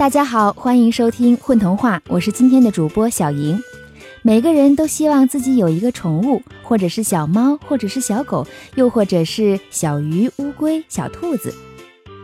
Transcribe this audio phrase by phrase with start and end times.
[0.00, 3.62] 大家好，欢迎收听混童话，我是今天的主播小莹。
[4.22, 11.54] 每个人都希望自己有一个宠物，或者是小猫，或者是小狗，又或者是小鱼、乌龟、小兔子。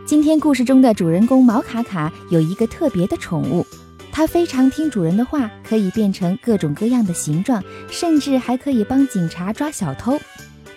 [0.07, 3.63] 今天故事中的主人公毛卡卡有一个特别的宠物，
[4.11, 10.19] 它非常听主人的话，可以变成各种各样的形状，甚至还可以帮警察抓小偷。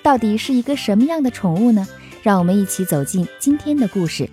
[0.02, 1.88] 到底是一个什么样的宠物呢？
[2.22, 4.28] 让我们一起走进今天的故事。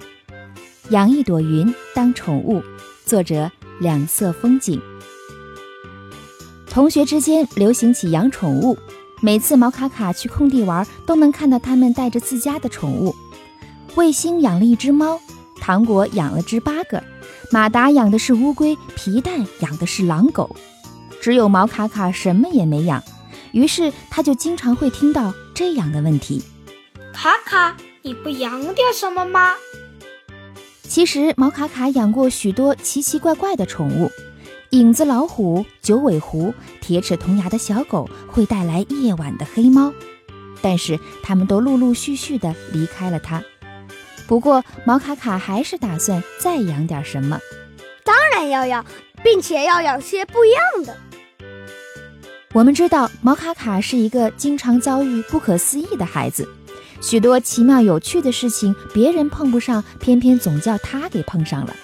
[0.89, 2.63] 养一朵云当宠物，
[3.05, 4.81] 作者两色风景。
[6.69, 8.77] 同学之间流行起养宠物，
[9.21, 13.13] 每次毛卡卡去空地玩，都能看到他们带着自家的宠物。
[13.95, 15.19] 卫星养了一只猫，
[15.59, 17.03] 糖果养了只八哥，
[17.51, 20.55] 马达养的是乌龟，皮蛋养的是狼狗，
[21.19, 23.03] 只有毛卡卡什么也没养。
[23.51, 26.41] 于是他就经常会听到这样的问题
[27.13, 29.55] ：“卡卡，你不养点什么吗？”
[30.87, 34.09] 其实毛卡卡养过许多奇奇怪怪的宠物，
[34.71, 39.93] 影子老虎、九尾狐、铁齿铜牙的小狗，会带来夜晚的黑猫，
[40.61, 43.43] 但是它们都陆陆续续的离开了它。
[44.27, 47.39] 不过毛卡卡还是打算再养点什么，
[48.03, 48.83] 当然要养，
[49.23, 50.97] 并且要养些不一样的。
[52.53, 56.47] 我们知道毛卡卡是一个经常遭遇不可思议的孩子。
[57.01, 61.75] 许多奇妙有趣的事情，别人碰不上，偏偏总叫他给碰上了。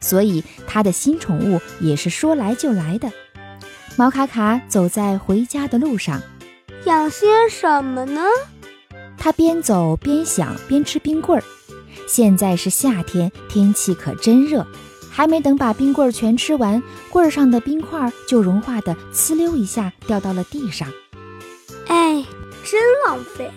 [0.00, 3.10] 所以他的新宠物也是说来就来的。
[3.96, 6.22] 毛卡卡走在回家的路上，
[6.84, 8.22] 养些什么呢？
[9.16, 11.44] 他边走边想，边吃冰棍儿。
[12.06, 14.64] 现在是夏天，天气可真热，
[15.10, 20.88] 还没等把冰棍儿全吃完，棍儿上的冰块就融化的呲溜一下掉到了地上。
[21.88, 22.24] 哎，
[22.64, 23.50] 真浪费！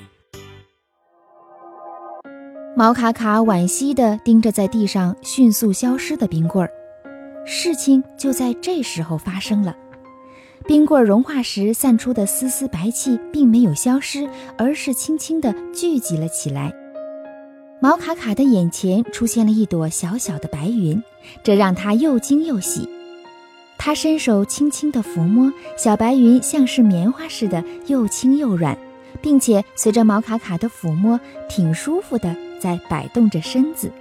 [2.81, 6.71] 毛卡卡惋惜地盯着在地上迅速消失的冰棍儿，
[7.45, 9.77] 事情就在这时候发生了。
[10.65, 16.73] 冰棍儿融化时散出的丝丝白气并没有消失，而是轻轻地聚集了起来。
[17.79, 21.03] 毛卡卡的眼前出现了一朵小小的白云，
[21.43, 22.89] 这让他又惊又喜。
[23.77, 28.75] 他伸手轻轻地抚摸小白云，像是棉花似的又轻又软，
[29.21, 32.35] 并且随着毛卡卡的抚摸，挺舒服的。
[32.61, 33.91] 在摆动着身子，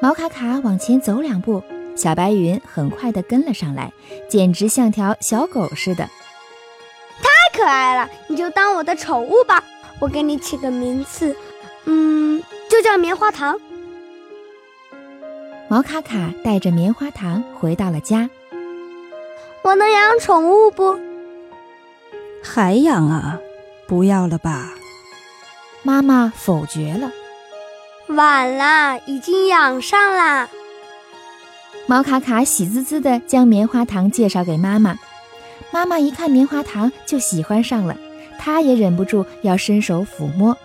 [0.00, 1.60] 毛卡卡往前走两步，
[1.96, 3.92] 小白云很快地跟了上来，
[4.28, 6.08] 简直像条小狗似的，
[7.20, 8.08] 太可爱了！
[8.28, 9.64] 你就当我的宠物吧，
[9.98, 11.36] 我给你起个名字，
[11.86, 13.58] 嗯，就叫棉花糖。
[15.68, 18.30] 毛卡卡带着棉花糖回到了家。
[19.62, 20.96] 我能养宠物不？
[22.40, 23.40] 还养啊？
[23.88, 24.74] 不要了吧。
[25.86, 27.12] 妈妈否决了。
[28.08, 30.48] 晚了，已经养上啦。
[31.86, 34.98] 毛卡卡喜滋滋地将棉花糖介绍给妈妈。
[35.70, 37.96] 妈妈一看棉花糖就喜欢上了，
[38.36, 40.58] 她也忍不住要伸手抚摸，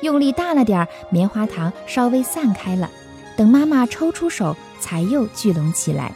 [0.00, 2.88] 用力大了点儿，棉花糖稍微散开了。
[3.36, 6.12] 等妈妈抽出手，才又聚拢起来。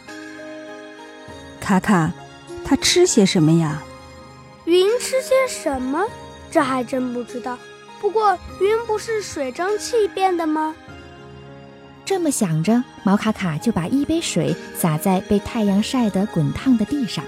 [1.61, 2.13] 卡卡，
[2.65, 3.83] 它吃些什么呀？
[4.67, 6.05] 云吃些什么？
[6.49, 7.59] 这还真不知道。
[8.03, 10.75] 不过云不是水蒸气变的吗？
[12.05, 17.25] 这么想着，毛卡卡就把一杯水洒在被太阳晒得滚烫的地上，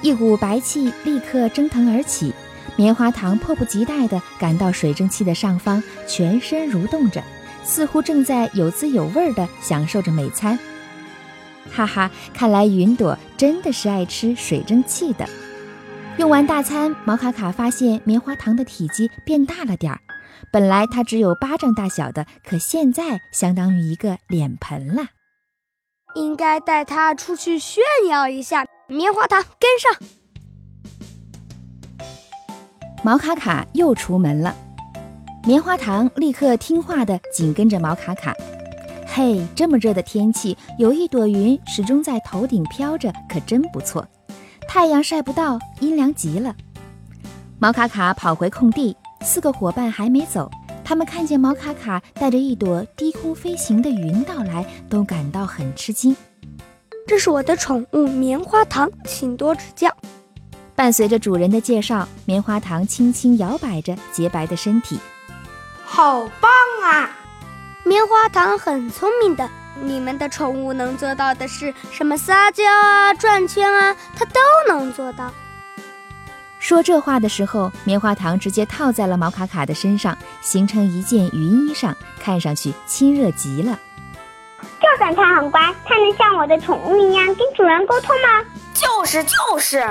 [0.00, 2.32] 一股白气立刻蒸腾而起。
[2.76, 7.22] 棉花糖迫不及待地赶到水蒸气的上方，全身蠕动着，
[7.62, 10.58] 似乎正在有滋有味地享受着美餐。
[11.70, 15.28] 哈哈，看来云朵真的是爱吃水蒸气的。
[16.20, 19.98] 用完大餐，毛卡卡发现棉花糖的体积变大了点儿。
[20.52, 25.02] 本来它只有巴掌大小的，可现在相当于一个脸盆了。
[26.14, 28.66] 应该带它出去炫耀一下。
[28.86, 29.90] 棉花糖跟上，
[33.02, 34.54] 毛卡卡又出门了。
[35.44, 38.34] 棉花糖立刻听话的紧跟着毛卡卡。
[39.06, 44.06] 嘿，这么热的天气，有一朵云始终在头顶飘着，可真不错。
[44.72, 46.54] 太阳晒不到，阴凉极了。
[47.58, 50.48] 毛卡卡跑回空地，四个伙伴还没走。
[50.84, 56.16] 他们看见毛卡卡带着一朵低空飞行的云到来，都感到很吃惊。
[57.04, 59.90] 这是我的宠物棉花糖，请多指教。
[60.76, 65.00] 伴随着主人的介绍，棉花糖轻轻摇摆着洁白的身体。
[65.84, 66.50] 好棒
[66.84, 67.10] 啊！
[67.82, 69.50] 棉花糖很聪明的。
[69.82, 72.16] 你们的宠物能做到的事什么？
[72.16, 75.32] 撒娇啊，转圈啊，它都能做到。
[76.58, 83.78] 说这话的时候，棉花糖直接套在了毛卡卡的身上，形成一件云衣裳，看上去亲热极了。
[84.60, 88.44] 就算它很乖，它能像我的宠物一样跟主人沟通吗？
[88.74, 89.82] 就是就是。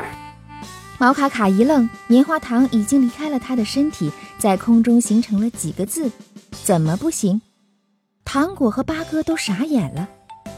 [1.00, 6.12] 毛卡卡一愣，棉花糖已经离开了他的身体，在空中形成了几个字：
[6.52, 7.42] 怎么不行？
[8.31, 10.08] 糖果和八哥都傻眼了。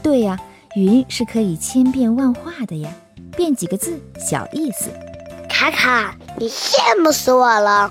[0.02, 0.38] 对呀，
[0.74, 2.90] 云是可以千变万化的呀，
[3.34, 4.90] 变几个字小意思。
[5.48, 7.90] 卡卡，你羡慕死我了。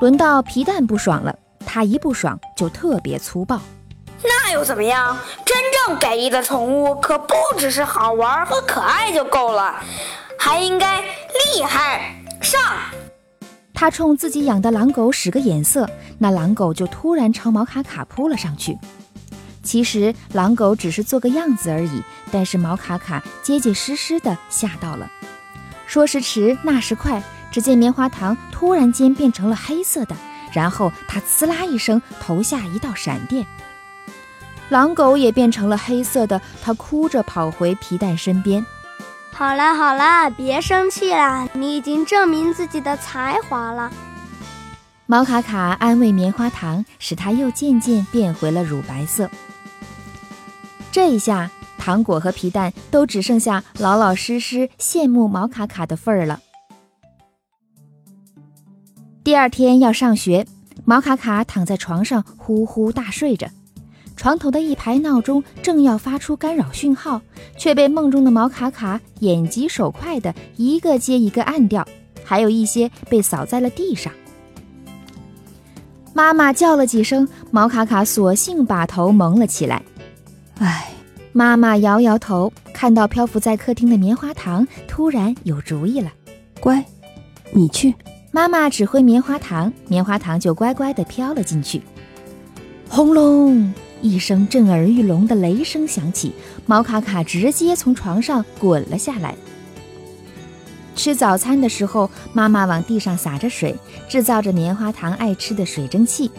[0.00, 1.36] 轮到皮蛋不爽了，
[1.66, 3.58] 他一不爽就特别粗暴。
[4.22, 5.18] 那又怎么样？
[5.44, 5.56] 真
[5.88, 9.74] 正给力的宠物可不只是好玩和可爱就够了，
[10.38, 12.14] 还应该厉害。
[12.40, 12.60] 上！
[13.74, 15.88] 他冲自己养的狼狗使个眼色，
[16.18, 18.78] 那狼狗就突然朝毛卡卡扑了上去。
[19.62, 25.10] 其实狼狗只是做个样子而已，但是毛卡卡结结实实的吓到了。
[25.86, 30.16] 说时迟，那时快，只见棉花糖突然间变成了黑色的，
[30.52, 33.46] 然后它呲啦一声投下一道闪电，
[34.68, 38.64] 狼狗也变成了黑色的，它哭着跑回皮蛋身边。
[39.32, 43.90] 好了好了，别生气了，你已经证明自己的才华了。
[45.06, 49.30] 毛卡卡安慰棉花糖，使它又渐渐变回了乳白色。
[50.90, 51.50] 这一下。
[51.78, 56.38] 糖果和皮蛋都只剩下老老实实羡慕毛卡卡的份儿了。
[59.24, 60.46] 第二天要上学，
[60.84, 63.48] 毛卡卡躺在床上呼呼大睡着，
[64.16, 67.20] 床头的一排闹钟正要发出干扰讯号，
[67.56, 71.86] 却被梦中的毛卡卡眼疾手快的一个接一个按掉，
[72.24, 74.12] 还有一些被扫在了地上。
[76.14, 79.82] 妈妈叫了几声，毛卡卡索性把头蒙了起来。
[80.58, 80.88] 唉。
[81.34, 86.12] 妈妈摇摇头，看到漂浮在客厅的棉花糖，突然有主意了。
[86.60, 86.84] 乖，
[87.52, 87.94] 你去。
[88.30, 91.80] 妈妈指挥棉花糖，棉花糖就乖乖地飘了进去。
[92.86, 96.34] 轰隆一声震耳欲聋的雷声响起，
[96.66, 99.34] 毛卡卡直接从床上滚了下来。
[100.94, 103.74] 吃早餐的时候，妈妈往地上洒着水，
[104.08, 106.30] 制造着棉花糖爱吃的水蒸气。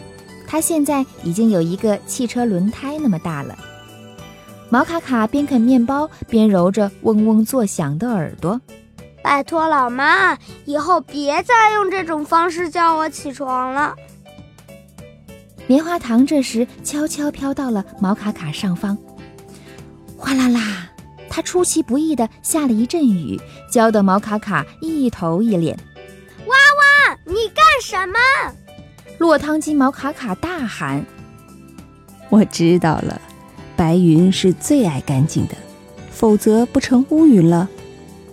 [0.46, 3.58] 它现在已经有一个汽车轮胎那么大了。
[4.70, 8.60] 毛卡卡边啃面包边揉着嗡嗡作响的耳朵。
[9.22, 13.96] 拜托老妈，以后别再用这种方式叫我起床了。
[15.66, 18.96] 棉花糖这时悄悄飘到了毛卡卡上方，
[20.16, 20.88] 哗啦啦，
[21.28, 23.40] 它出其不意地下了一阵雨，
[23.70, 25.78] 浇得毛卡卡一头一脸。
[26.46, 28.18] 哇哇，你干什么？
[29.18, 31.04] 落汤鸡毛卡卡大喊
[32.28, 33.20] ：“我知道了。”
[33.76, 35.56] 白云是最爱干净的，
[36.10, 37.68] 否则不成乌云了。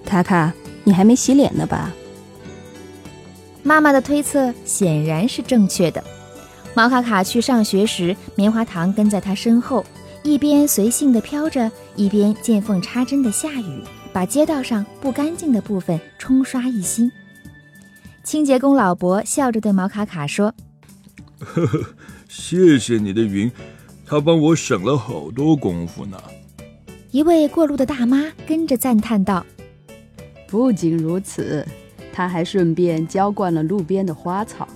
[0.06, 1.92] 卡卡，你还没洗脸呢吧？
[3.64, 6.04] 妈妈的推测显然是正确的。
[6.74, 9.86] 毛卡卡去上学时，棉花糖跟在他身后，
[10.24, 13.84] 一边随性的飘着，一边见缝插针的下雨，
[14.14, 17.12] 把街道上不干净的部分冲刷一新。
[18.24, 20.54] 清洁工老伯笑着对毛卡卡说
[21.40, 21.84] ：“呵呵，
[22.30, 23.52] 谢谢你的云。”
[24.06, 26.22] 他帮我省了好多功夫呢。
[27.12, 29.46] 一位过路的大妈跟着赞叹道
[30.48, 31.66] ：“不仅如此，
[32.14, 34.68] 他还顺便浇灌了路边的花草，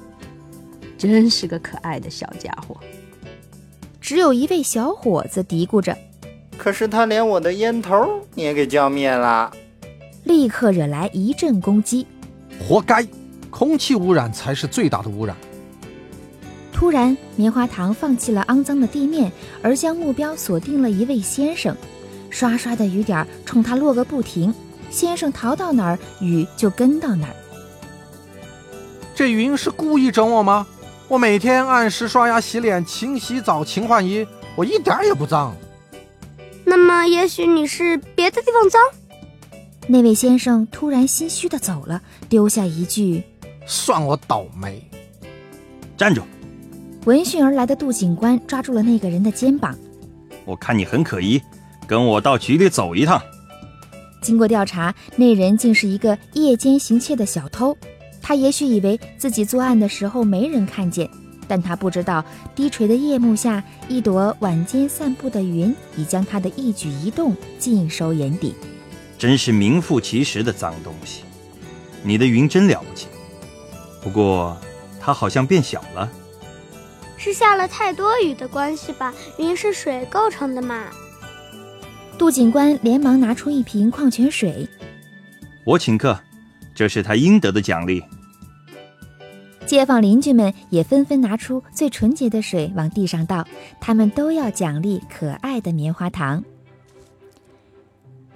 [0.97, 2.75] 真是个可爱的小家伙。”
[4.01, 5.97] 只有一位小伙子嘀咕着
[6.57, 9.51] ：“可是他连我的烟头也给浇灭了。”
[10.23, 12.05] 立刻惹来一阵攻击。
[12.59, 13.05] 活该！
[13.49, 15.35] 空气污染才是最大的污染。
[16.73, 21.75] 突然，棉花糖放弃了肮脏的地面，而将目标锁定了一位先生。
[22.29, 24.53] 刷刷的雨点冲他落个不停，
[24.89, 27.35] 先生逃到哪儿，雨就跟到哪儿。
[29.15, 30.67] 这云是故意整我吗？
[31.07, 35.55] 我每天按时刷牙、洗脸、勤洗澡、勤换衣，我一点也不脏。
[36.63, 38.81] 那么，也许你是别的地方脏？
[39.87, 43.21] 那位先生突然心虚的走了，丢下一句
[43.67, 44.83] ：“算我倒霉。”
[45.95, 46.23] 站住！
[47.05, 49.77] 闻讯而来的杜警官抓住了那个人的肩膀。
[50.43, 51.39] 我看你很可疑，
[51.85, 53.21] 跟我到局里走一趟。
[54.23, 57.77] 经过调查，那人竟是一个夜间行窃的小偷。
[58.27, 61.07] 他也许以为自己作案的时候没人看见，
[61.47, 68.55] 但他不知道低垂的夜幕下，一朵晚间散步的云已将他的一举一动尽收眼底。
[69.15, 71.21] 真是名副其实的脏东西！
[72.01, 73.05] 你的云真了不起，
[74.01, 74.57] 不过
[74.99, 76.11] 它好像变小了。
[77.17, 79.13] 是下了太多雨的关系吧？
[79.37, 80.85] 云是水构成的嘛？
[82.17, 84.67] 杜警官连忙拿出一瓶矿泉水，
[85.63, 86.19] 我请客，
[86.73, 88.03] 这是他应得的奖励。
[89.65, 93.45] 街坊邻居们也纷纷拿出最纯洁的水往地上倒，
[93.81, 96.43] 他们都要奖励可爱的棉花糖。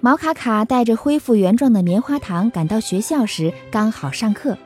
[0.00, 4.56] 毛卡卡带着恢复原状的棉花糖赶到学校时，刚好上课。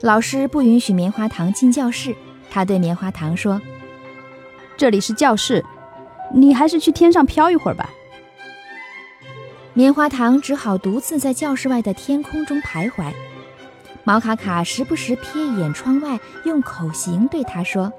[0.00, 2.14] 老师不允许棉花糖进教室，
[2.50, 3.60] 他对棉花糖说
[4.76, 5.64] ：“这里是教室，
[6.32, 7.90] 你还是去天上飘一会儿吧。”
[9.74, 13.12] 棉花糖只好独自在教室外的天空中徘徊。
[14.08, 17.92] 毛卡卡时不时瞥一眼窗外，用口型对他说：“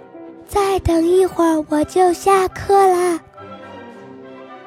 [0.50, 3.20] 再等一会儿，我就下课啦。”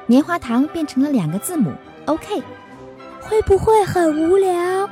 [0.07, 1.73] 棉花糖变成了两个字母。
[2.05, 2.41] OK，
[3.19, 4.89] 会不会很无聊？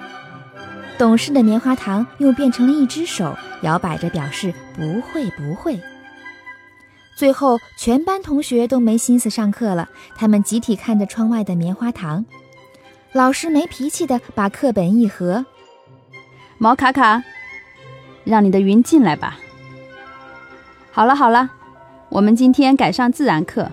[0.98, 5.80] 懂事的棉花糖又变成了一只手，摇摆着表示不会不会。
[7.16, 12.26] 最后，全班同学都没心思上课了，他们集体看着窗外的棉花糖。
[13.14, 15.46] 老师没脾气的把课本一合，
[16.64, 17.24] 毛卡卡，
[18.24, 19.40] 让你的云进来吧。
[20.92, 21.50] 好了好了，
[22.10, 23.72] 我们今天改上自然课，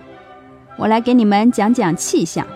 [0.75, 2.47] 我来给你们讲讲气象。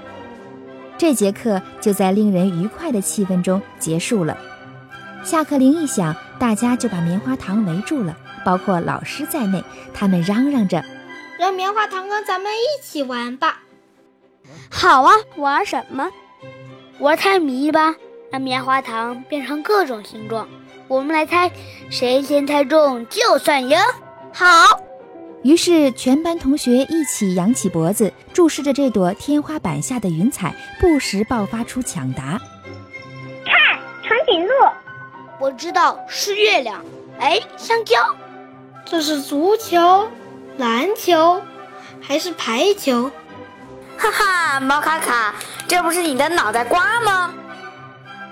[0.98, 4.36] 这节课就在令人愉快的气氛中结束了。
[5.24, 9.64] 下课铃一响，大家就把棉花糖围住了，包括老师在内。
[9.94, 10.84] 他们嚷嚷着
[11.38, 13.60] ：“让棉花糖跟咱们一起玩吧
[14.72, 16.10] ！”“好啊，玩什么？
[16.98, 17.94] 玩猜谜吧！
[18.34, 20.48] 让棉花糖变成各种形状，
[20.88, 21.52] 我们来猜，
[21.92, 23.78] 谁先猜中就算赢。
[24.34, 24.82] ”“好。”
[25.44, 32.42] 于是，全班同学一起扬起脖子，注视着这朵天花板下的云彩，不时爆发出抢答。
[33.46, 34.52] 看，长颈鹿。
[35.40, 36.84] 我知道是月亮。
[37.20, 38.00] 哎，香蕉。
[38.84, 40.10] 这是足球、
[40.58, 41.40] 篮球，
[42.02, 43.12] 还是排球？
[43.96, 45.36] 哈哈，毛卡卡，
[45.68, 47.32] 这不是你的脑袋瓜吗？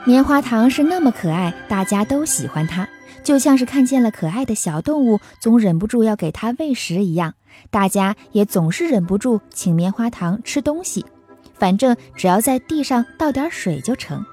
[0.03, 2.88] 棉花糖是那么可爱，大家都喜欢它。
[3.24, 7.36] 就像是看见了可爱的小动物，总忍不住要给它喂食一样，
[7.70, 11.05] 大家也总是忍不住请棉花糖吃东西。
[11.53, 14.25] 反正只要在地上倒点水就成。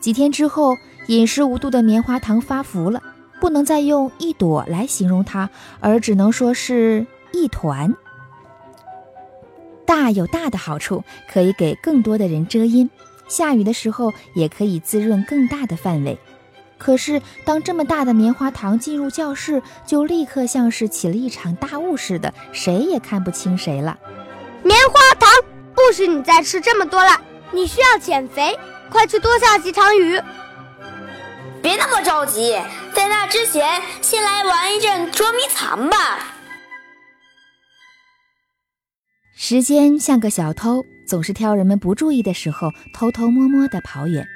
[0.00, 3.00] 几天之后，饮食无度的棉花糖发福了，
[3.40, 7.94] 不能再用一朵来形容它，而只能说是一团。
[9.86, 12.90] 大有大的好处，可以给更多的人遮阴，
[13.28, 16.18] 下雨的时候也可以滋润更大的范围。
[16.78, 23.98] 可是，当这么大的棉花糖进入教室，就立刻像是起了一场大雾似的，谁也看不清谁了。
[24.62, 25.30] 棉花糖，
[25.74, 27.18] 不许你再吃这么多了！
[27.50, 28.58] 你需要减肥，
[28.90, 30.20] 快去多下几场雨。
[31.62, 32.52] 别那么着急，
[32.92, 36.34] 在那之前，先来玩一阵捉迷藏吧。
[39.34, 44.26] 时间像个小偷，总是挑人们不注意的时候，偷偷摸摸地跑远。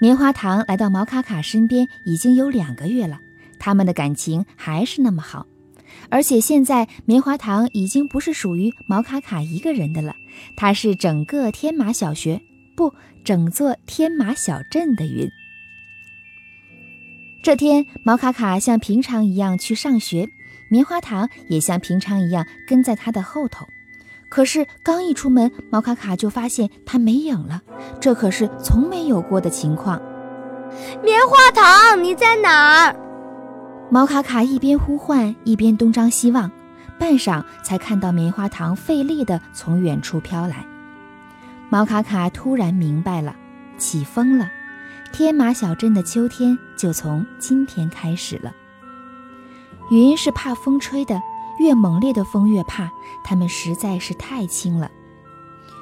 [0.00, 3.20] 棉花糖来到毛卡卡身边已经有两个月了，
[3.58, 5.46] 他们的感情还是那么好，
[6.10, 10.14] 而且现在棉花糖已经不是属于毛卡卡一个人的了，
[10.56, 12.40] 它是整个天马小学
[12.76, 12.92] 不，
[13.24, 15.28] 整座天马小镇的云。
[17.42, 20.28] 这天，毛卡卡像平常一样去上学，
[20.70, 23.66] 棉花糖也像平常一样跟在他的后头。
[24.34, 27.62] 可是刚一出门，毛卡卡就发现他没影了，
[28.00, 30.02] 这可是从没有过的情况。
[31.04, 32.96] 棉花糖，你在哪儿？
[33.90, 36.50] 毛卡卡一边呼唤，一边东张西望，
[36.98, 40.66] 半晌才看到棉花糖费力地从远处飘来。
[41.70, 43.36] 毛卡卡突然明白了，
[43.78, 44.50] 起风了，
[45.12, 48.52] 天马小镇的秋天就从今天开始了。
[49.92, 51.22] 云是怕风吹的。
[51.58, 52.90] 越猛烈的风越怕，
[53.24, 54.90] 它们实在是太轻了。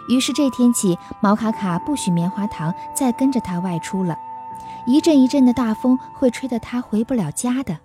[0.09, 4.17] 于是这天起，毛卡卡不许棉花糖再跟着他外出了。
[4.87, 7.79] 一阵一阵的大风会吹得他回不了家的。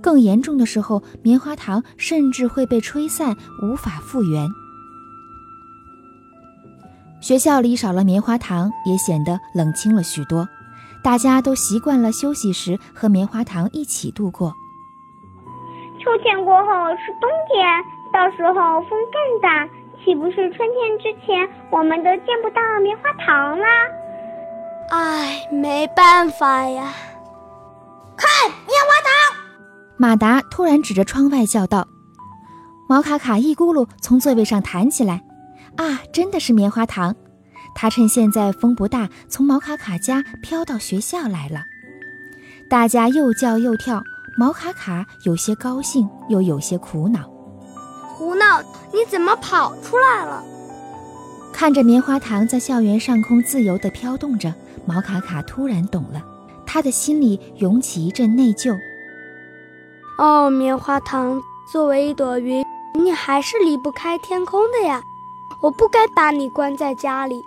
[0.00, 4.48] 更严重的时候，棉花糖甚至会被吹散，无法复原。
[7.20, 10.48] 学校里少了棉花糖，也显得冷清了许多。
[11.02, 14.54] 大家都习惯了休息时和棉花糖一起度过。
[16.08, 19.68] 秋天过后是冬天，到时候风更大，
[20.02, 23.66] 岂不是春天之前我们都见不到棉花糖了？
[24.88, 26.94] 唉，没办法呀！
[28.16, 29.44] 看棉花糖！
[29.98, 31.86] 马达突然指着窗外叫道
[32.88, 35.22] ：“毛卡卡一咕噜从座位上弹起来，
[35.76, 37.14] 啊，真的是棉花糖！
[37.74, 41.64] 他趁现在风不大，从毛卡卡家飘到学校来了。
[42.70, 44.02] 大家又叫又跳。”
[44.38, 47.28] 毛卡卡有些高兴，又有些苦恼。
[48.06, 48.62] 胡闹！
[48.92, 50.44] 你怎么跑出来了？
[51.52, 54.54] 看着棉花糖在校园上空自由地飘动着，
[54.86, 56.22] 毛卡卡突然懂了，
[56.64, 58.78] 他的心里涌起一阵内疚。
[60.18, 61.42] 哦，棉花糖，
[61.72, 62.64] 作为一朵云，
[62.94, 65.02] 你还是离不开天空的呀。
[65.60, 67.42] 我不该把你关在家里。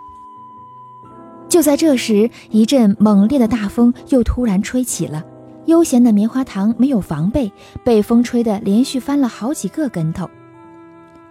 [1.47, 5.23] 就在这时，一阵猛烈的大风又突然吹起了。
[5.65, 7.51] 悠闲的棉花糖没有防备，
[7.83, 10.29] 被风吹得连续翻了好几个跟头。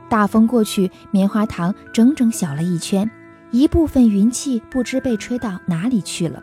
[0.09, 3.11] 大风过去，棉花糖整整小了一圈，
[3.51, 6.43] 一部分云气不知被吹到哪里去了。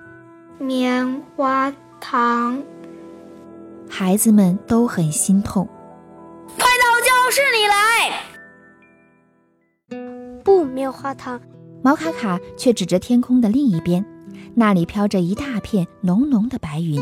[0.60, 2.62] 棉花糖，
[3.90, 5.68] 孩子们都很心痛。
[6.58, 8.12] 快到教室里来！
[10.44, 11.40] 不，棉花糖。
[11.84, 14.06] 毛卡卡却指着天空的另一边，
[14.56, 17.02] 那里飘着一大片浓浓的白云。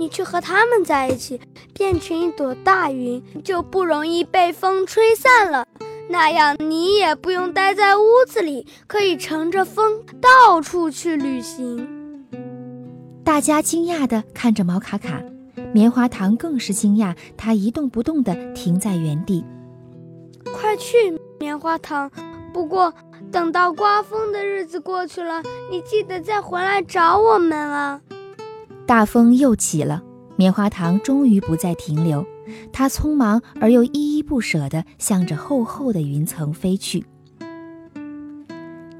[0.00, 1.38] 你去和他们在一起，
[1.74, 5.66] 变成一朵大云，就不容易被风吹散了。
[6.08, 12.26] 那样你也不用待在屋子里，可以乘着风到处去旅行。
[13.22, 15.20] 大家惊讶地看着毛卡卡，
[15.74, 19.44] 棉花糖更是惊讶，它一动不动地停在原地。
[20.50, 22.10] 快去，棉花糖！
[22.54, 22.94] 不过
[23.30, 28.00] 等到刮风的日子过去了，你记得再回来找我们啊！
[28.90, 30.02] 大风又起了，
[30.34, 32.26] 棉花糖终于不再停留，
[32.72, 37.04] 它匆忙而又依依不舍地向着厚厚的云层飞去。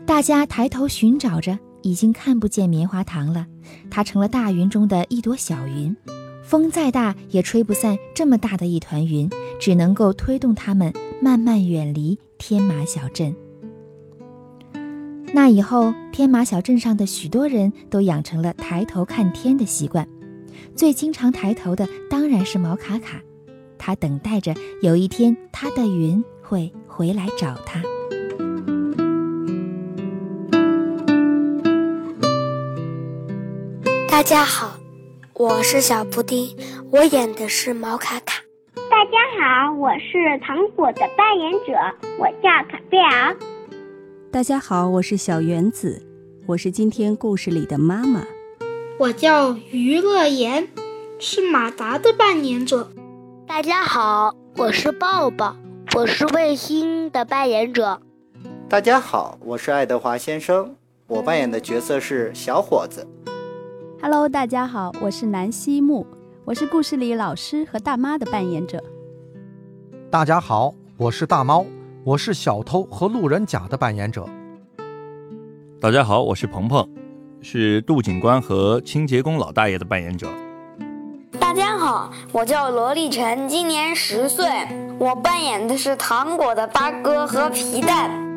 [0.06, 3.48] 大家抬头寻找着，已经看不见棉花糖了，
[3.90, 5.96] 它成了大云中的一朵小云。
[6.44, 9.28] 风再大也吹不散这么大的一团云，
[9.58, 13.34] 只能够推动它们慢慢远离天马小镇。
[15.32, 20.06] 那以后，天马小镇上的许多人都养成了抬头看天的习惯。
[20.74, 23.20] 最经常抬头的当然是毛卡卡，
[23.78, 27.80] 他等待着有一天他的云会回来找他。
[34.08, 34.76] 大家好，
[35.34, 36.56] 我是小布丁，
[36.90, 38.42] 我演的是毛卡卡。
[38.74, 41.72] 大家好，我是糖果的扮演者，
[42.18, 43.34] 我叫卡贝尔。
[44.32, 46.06] 大家好，我是小原子，
[46.46, 48.24] 我是今天故事里的妈妈。
[49.00, 50.68] 我叫于乐言，
[51.18, 52.92] 是马达的扮演者。
[53.44, 55.56] 大家好，我是抱抱，
[55.96, 58.00] 我是卫星的扮演者。
[58.68, 60.76] 大家好，我是爱德华先生，
[61.08, 63.04] 我扮演的角色是小伙子。
[64.00, 66.06] Hello，大家好，我是南希木，
[66.44, 68.80] 我是故事里老师和大妈的扮演者。
[70.08, 71.66] 大家好，我是大猫。
[72.02, 74.26] 我是小偷和路人甲的扮演者。
[75.78, 76.88] 大家好，我是鹏鹏，
[77.42, 80.26] 是杜警官和清洁工老大爷的扮演者。
[81.38, 84.46] 大家好，我叫罗立晨，今年十岁，
[84.98, 88.29] 我扮演的是糖果的八哥和皮蛋。